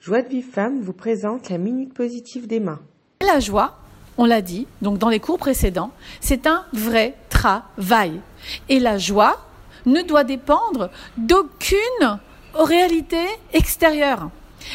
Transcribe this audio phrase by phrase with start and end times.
[0.00, 2.78] Joie de Vive Femme vous présente la Minute Positive d'Emma.
[3.22, 3.76] La joie,
[4.18, 8.20] on l'a dit, donc dans les cours précédents, c'est un vrai travail.
[8.68, 9.44] Et la joie
[9.84, 12.20] ne doit dépendre d'aucune
[12.54, 14.30] réalité extérieure.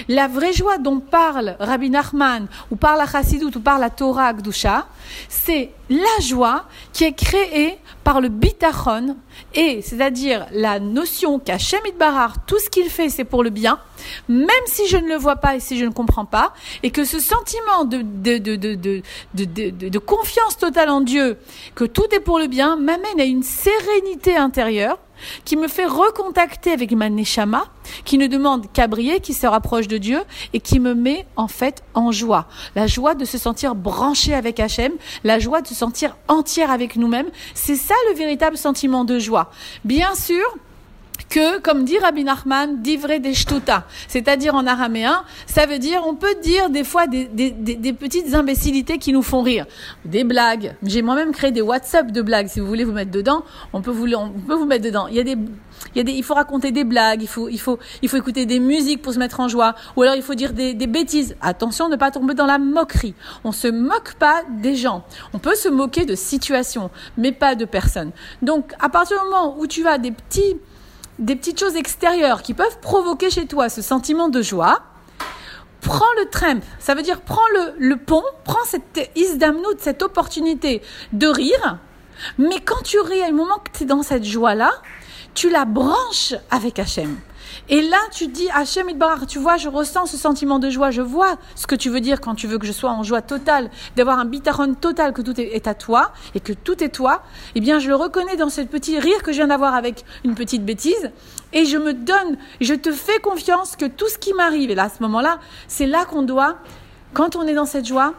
[0.08, 4.34] La vraie joie dont parle Rabbi Nachman, ou parle la Chassidut, ou parle la Torah
[4.34, 4.88] Gdusha,
[5.30, 9.18] c'est la joie qui est créée par le bitachon,
[9.54, 13.80] et c'est-à-dire la notion qu'Hachem Barar, tout ce qu'il fait, c'est pour le bien,
[14.28, 17.04] même si je ne le vois pas et si je ne comprends pas, et que
[17.04, 21.38] ce sentiment de, de, de, de confiance totale en Dieu,
[21.76, 24.98] que tout est pour le bien, m'amène à une sérénité intérieure,
[25.46, 27.66] qui me fait recontacter avec ma neshama,
[28.06, 30.22] qui ne demande qu'à briller, qui se rapproche de Dieu
[30.54, 32.48] et qui me met en fait en joie.
[32.76, 36.96] La joie de se sentir branché avec Hachem, la joie de se sentir entière avec
[36.96, 37.30] nous-mêmes.
[37.54, 39.52] C'est ça le véritable sentiment de joie.
[39.84, 40.46] Bien sûr,
[41.30, 43.86] que, comme dit Rabbi Nachman, d'ivrer des shtuta.
[44.08, 48.34] C'est-à-dire en araméen, ça veut dire, on peut dire des fois des, des, des, petites
[48.34, 49.66] imbécilités qui nous font rire.
[50.06, 50.76] Des blagues.
[50.84, 52.48] J'ai moi-même créé des WhatsApp de blagues.
[52.48, 55.08] Si vous voulez vous mettre dedans, on peut vous, on peut vous mettre dedans.
[55.08, 55.38] Il y a des,
[55.96, 58.18] il, y a des, il faut raconter des blagues, il faut, il, faut, il faut
[58.18, 60.88] écouter des musiques pour se mettre en joie, ou alors il faut dire des, des
[60.88, 61.36] bêtises.
[61.42, 63.16] Attention, ne pas tomber dans la moquerie.
[63.44, 65.04] On se moque pas des gens.
[65.34, 68.12] On peut se moquer de situations, mais pas de personnes.
[68.42, 70.56] Donc, à partir du moment où tu as des petits,
[71.22, 74.82] des petites choses extérieures qui peuvent provoquer chez toi ce sentiment de joie,
[75.80, 80.82] prends le trempe, ça veut dire prends le, le pont, prends cette isdamnout, cette opportunité
[81.14, 81.78] de rire,
[82.38, 84.72] mais quand tu ris, à un moment que tu es dans cette joie-là,
[85.34, 87.18] tu la branches avec Hachem.
[87.70, 91.02] Et là, tu dis, Hachem Idbar, tu vois, je ressens ce sentiment de joie, je
[91.02, 93.70] vois ce que tu veux dire quand tu veux que je sois en joie totale,
[93.96, 97.24] d'avoir un bitaron total, que tout est à toi et que tout est toi.
[97.56, 100.36] Eh bien, je le reconnais dans ce petit rire que je viens d'avoir avec une
[100.36, 101.12] petite bêtise
[101.54, 104.84] et je me donne, je te fais confiance que tout ce qui m'arrive, et là,
[104.84, 106.58] à ce moment-là, c'est là qu'on doit,
[107.14, 108.14] quand on est dans cette joie,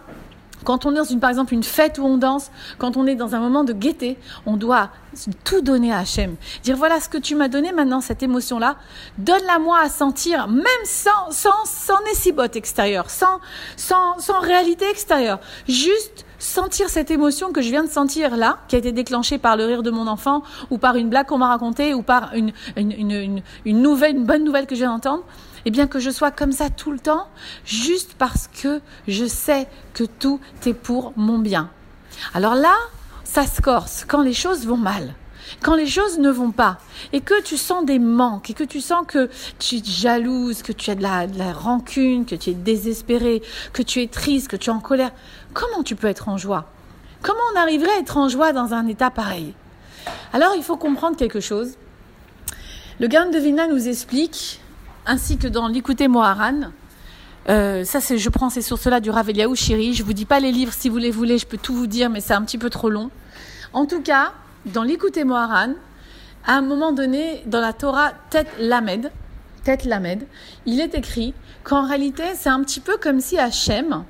[0.65, 3.15] quand on est dans une, par exemple une fête où on danse, quand on est
[3.15, 4.91] dans un moment de gaieté, on doit
[5.45, 6.37] tout donner à Hachem.
[6.63, 8.77] Dire voilà ce que tu m'as donné maintenant, cette émotion-là,
[9.19, 13.41] donne-la moi à sentir, même sans, sans, sans extérieur, extérieure, sans,
[13.77, 15.41] sans, sans réalité extérieure.
[15.69, 19.57] Juste sentir cette émotion que je viens de sentir là, qui a été déclenchée par
[19.57, 22.53] le rire de mon enfant, ou par une blague qu'on m'a racontée, ou par une,
[22.77, 25.25] une, une, une nouvelle, une bonne nouvelle que je viens d'entendre
[25.65, 27.27] et bien que je sois comme ça tout le temps,
[27.65, 31.71] juste parce que je sais que tout est pour mon bien.
[32.35, 32.75] Alors là,
[33.25, 35.15] ça se corse quand les choses vont mal.
[35.61, 36.79] Quand les choses ne vont pas
[37.13, 39.29] et que tu sens des manques et que tu sens que
[39.59, 43.43] tu es jalouse, que tu as de la, rancune, que tu es désespéré,
[43.73, 45.11] que tu es triste, que tu es en colère,
[45.53, 46.71] comment tu peux être en joie?
[47.23, 49.55] Comment on arriverait à être en joie dans un état pareil?
[50.33, 51.75] Alors il faut comprendre quelque chose.
[52.99, 54.62] Le Gain de Vina nous explique
[55.07, 56.71] ainsi que dans l'écouter Moharan.
[57.49, 59.95] Euh, ça, c'est, je prends ces sources-là du Rav Eliaou Shiri.
[59.95, 62.09] Je vous dis pas les livres, si vous les voulez, je peux tout vous dire,
[62.11, 63.11] mais c'est un petit peu trop long.
[63.73, 64.33] En tout cas,
[64.67, 65.75] dans l'écouter Moharan,
[66.47, 69.11] à un moment donné, dans la Torah Tête Lamed,
[69.85, 70.27] Lamed,
[70.67, 74.05] il est écrit qu'en réalité, c'est un petit peu comme si Hachem,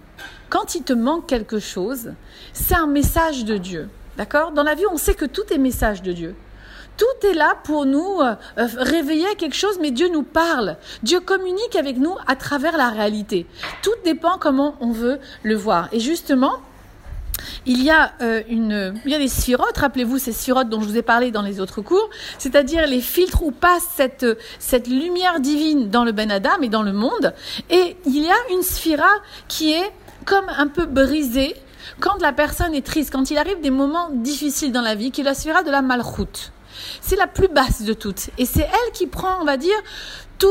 [0.48, 2.12] quand il te manque quelque chose,
[2.53, 3.88] c'est un message de Dieu.
[4.16, 4.53] D'accord?
[4.53, 6.34] Dans la vie, on sait que tout est message de Dieu.
[6.97, 10.76] Tout est là pour nous euh, euh, réveiller à quelque chose, mais Dieu nous parle.
[11.03, 13.47] Dieu communique avec nous à travers la réalité.
[13.82, 15.88] Tout dépend comment on veut le voir.
[15.92, 16.60] Et justement,
[17.66, 20.86] il y a euh, une, il y a des sphirotes, rappelez-vous ces sphirotes dont je
[20.86, 22.08] vous ai parlé dans les autres cours,
[22.38, 24.26] c'est-à-dire les filtres où passe cette,
[24.59, 27.34] cette lumière divine dans le Ben Adam et dans le monde.
[27.70, 29.10] Et il y a une sphira
[29.48, 29.91] qui est
[30.24, 31.56] comme un peu brisée
[32.00, 35.22] quand la personne est triste, quand il arrive des moments difficiles dans la vie, qui
[35.22, 36.53] est la sphira de la malroute.
[37.00, 38.31] C'est la plus basse de toutes.
[38.38, 39.77] Et c'est elle qui prend, on va dire,
[40.38, 40.49] tout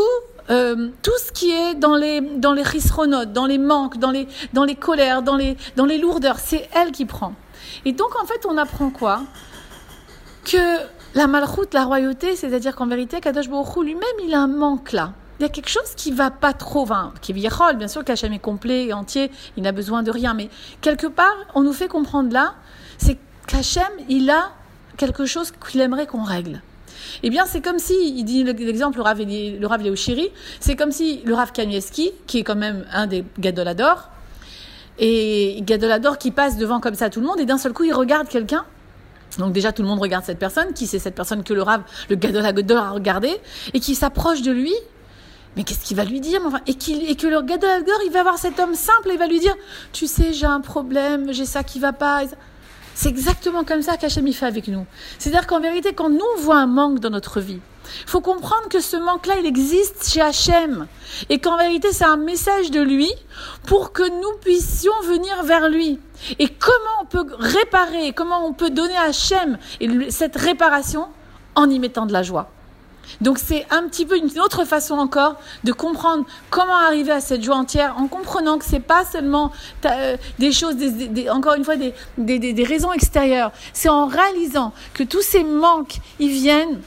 [0.49, 2.63] euh, tout ce qui est dans les dans les
[3.27, 6.91] dans les manques, dans les dans les colères, dans les dans les lourdeurs, c'est elle
[6.91, 7.33] qui prend.
[7.85, 9.21] Et donc en fait, on apprend quoi?
[10.43, 10.79] Que
[11.13, 15.13] la malchoute, la royauté, c'est-à-dire qu'en vérité, Kadosh Baruch lui-même, il a un manque là.
[15.39, 18.31] Il y a quelque chose qui va pas trop, enfin, qui est bien sûr qu'Hachem
[18.31, 20.49] est complet et entier, il n'a besoin de rien, mais
[20.81, 22.53] quelque part, on nous fait comprendre là,
[22.97, 24.51] c'est qu'Hachem, il a
[25.01, 26.61] quelque chose qu'il aimerait qu'on règle.
[27.23, 29.81] Eh bien, c'est comme si, il dit l'exemple, le Rav, le Rav
[30.59, 34.09] c'est comme si le Rav Kanievski, qui est quand même un des Gadolador,
[34.99, 37.93] et Gadolador qui passe devant comme ça tout le monde, et d'un seul coup, il
[37.93, 38.63] regarde quelqu'un.
[39.39, 41.81] Donc déjà, tout le monde regarde cette personne, qui c'est cette personne que le Rav,
[42.09, 43.31] le Gadolador a regardé,
[43.73, 44.75] et qui s'approche de lui?
[45.57, 46.41] Mais qu'est-ce qu'il va lui dire?
[46.45, 46.77] Enfin, et,
[47.09, 49.55] et, que le Gadolador, il va voir cet homme simple, et il va lui dire,
[49.93, 52.21] tu sais, j'ai un problème, j'ai ça qui va pas.
[52.93, 54.85] C'est exactement comme ça qu'Hachem y fait avec nous.
[55.17, 57.59] C'est-à-dire qu'en vérité, quand nous on voit un manque dans notre vie,
[58.03, 60.87] il faut comprendre que ce manque-là, il existe chez Hachem.
[61.29, 63.11] Et qu'en vérité, c'est un message de lui
[63.67, 65.99] pour que nous puissions venir vers lui.
[66.39, 69.57] Et comment on peut réparer, comment on peut donner à Hachem
[70.09, 71.07] cette réparation
[71.55, 72.49] en y mettant de la joie.
[73.19, 77.43] Donc c'est un petit peu une autre façon encore de comprendre comment arriver à cette
[77.43, 79.51] joie entière en comprenant que c'est pas seulement
[79.85, 80.75] euh, des choses,
[81.29, 83.51] encore une fois des, des raisons extérieures.
[83.73, 86.81] C'est en réalisant que tous ces manques, ils viennent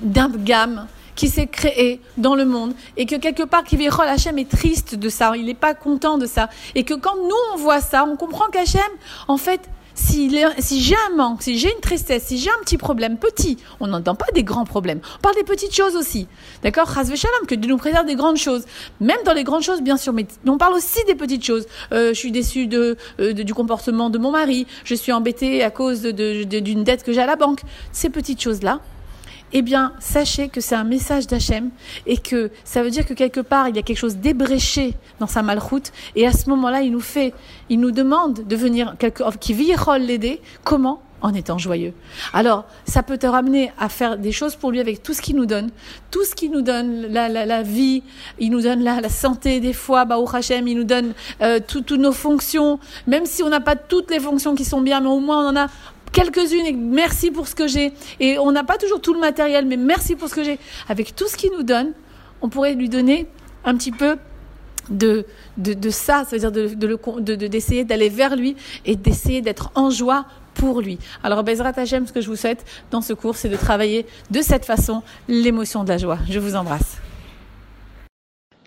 [0.00, 4.48] d'un gamme qui s'est créé dans le monde et que quelque part Kivirol Hachem est
[4.48, 7.80] triste de ça, il n'est pas content de ça et que quand nous on voit
[7.80, 8.82] ça, on comprend qu'Hachem
[9.26, 9.62] en fait
[9.96, 13.86] si, j'ai un manque, si j'ai une tristesse, si j'ai un petit problème petit, on
[13.86, 15.00] n'entend pas des grands problèmes.
[15.16, 16.28] On parle des petites choses aussi.
[16.62, 16.92] D'accord?
[16.92, 18.64] Shalom, que Dieu nous préserve des grandes choses.
[19.00, 21.66] Même dans les grandes choses, bien sûr, mais on parle aussi des petites choses.
[21.92, 24.66] Euh, je suis déçue de, euh, du comportement de mon mari.
[24.84, 27.60] Je suis embêtée à cause d'une dette que j'ai à la banque.
[27.92, 28.80] Ces petites choses-là,
[29.52, 31.70] eh bien, sachez que c'est un message d'Hachem
[32.06, 35.26] et que ça veut dire que quelque part, il y a quelque chose d'ébréché dans
[35.26, 37.32] sa malroute et à ce moment-là, il nous fait,
[37.68, 38.96] il nous demande de venir,
[39.40, 40.40] qui virole l'aider.
[40.64, 41.02] Comment?
[41.22, 41.94] En étant joyeux.
[42.34, 45.34] Alors, ça peut te ramener à faire des choses pour lui avec tout ce qu'il
[45.36, 45.70] nous donne,
[46.10, 48.02] tout ce qu'il nous donne, la, la, la, vie,
[48.38, 51.58] il nous donne la, la santé des fois, bah, au Hachem, il nous donne euh,
[51.66, 55.08] toutes nos fonctions, même si on n'a pas toutes les fonctions qui sont bien, mais
[55.08, 55.68] au moins on en a
[56.16, 57.92] quelques-unes merci pour ce que j'ai.
[58.20, 60.58] Et on n'a pas toujours tout le matériel, mais merci pour ce que j'ai.
[60.88, 61.92] Avec tout ce qu'il nous donne,
[62.40, 63.26] on pourrait lui donner
[63.64, 64.16] un petit peu
[64.88, 65.26] de,
[65.58, 70.24] de, ça, c'est-à-dire d'essayer de, d'aller vers lui et d'essayer d'être en joie
[70.54, 70.98] pour lui.
[71.22, 74.40] Alors, Bezrat Hachem, ce que je vous souhaite dans ce cours, c'est de travailler de
[74.40, 76.18] cette façon l'émotion de la joie.
[76.30, 76.98] Je vous embrasse.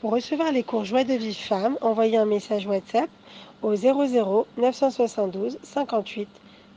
[0.01, 3.09] Pour recevoir les cours Joie de vie femme, envoyez un message WhatsApp
[3.61, 6.27] au 00 972 58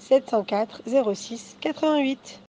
[0.08, 2.40] 704 06 88.